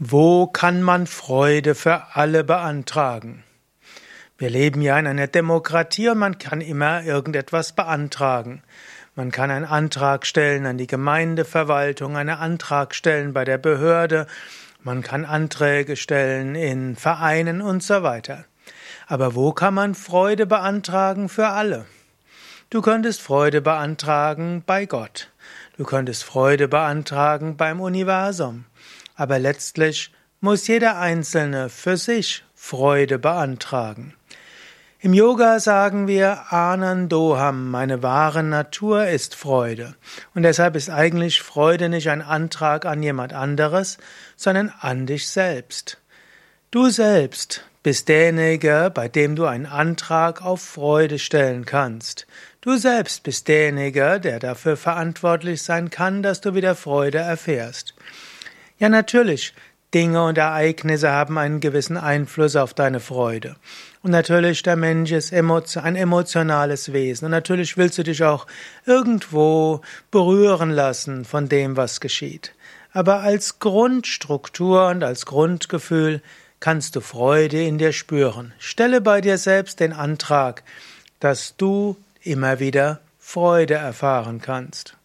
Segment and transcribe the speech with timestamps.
[0.00, 3.42] Wo kann man Freude für alle beantragen?
[4.36, 8.62] Wir leben ja in einer Demokratie und man kann immer irgendetwas beantragen.
[9.16, 14.28] Man kann einen Antrag stellen an die Gemeindeverwaltung, einen Antrag stellen bei der Behörde,
[14.84, 18.44] man kann Anträge stellen in Vereinen und so weiter.
[19.08, 21.86] Aber wo kann man Freude beantragen für alle?
[22.70, 25.32] Du könntest Freude beantragen bei Gott.
[25.76, 28.64] Du könntest Freude beantragen beim Universum.
[29.18, 34.14] Aber letztlich muss jeder Einzelne für sich Freude beantragen.
[35.00, 39.96] Im Yoga sagen wir Anandoham, meine wahre Natur ist Freude.
[40.36, 43.98] Und deshalb ist eigentlich Freude nicht ein Antrag an jemand anderes,
[44.36, 45.98] sondern an dich selbst.
[46.70, 52.28] Du selbst bist derjenige, bei dem du einen Antrag auf Freude stellen kannst.
[52.60, 57.94] Du selbst bist derjenige, der dafür verantwortlich sein kann, dass du wieder Freude erfährst.
[58.78, 59.54] Ja, natürlich,
[59.94, 63.56] Dinge und Ereignisse haben einen gewissen Einfluss auf deine Freude.
[64.02, 67.24] Und natürlich, der Mensch ist ein emotionales Wesen.
[67.24, 68.46] Und natürlich willst du dich auch
[68.84, 69.80] irgendwo
[70.10, 72.52] berühren lassen von dem, was geschieht.
[72.92, 76.20] Aber als Grundstruktur und als Grundgefühl
[76.60, 78.52] kannst du Freude in dir spüren.
[78.58, 80.62] Stelle bei dir selbst den Antrag,
[81.18, 84.97] dass du immer wieder Freude erfahren kannst.